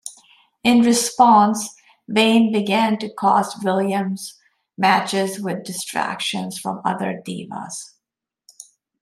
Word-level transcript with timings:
In 0.63 0.81
response, 0.81 1.75
Vaine 2.07 2.51
began 2.51 2.97
to 2.97 3.13
cost 3.13 3.63
Williams 3.63 4.33
matches 4.75 5.39
with 5.39 5.63
distractions 5.63 6.57
from 6.57 6.81
other 6.83 7.21
Divas. 7.23 7.75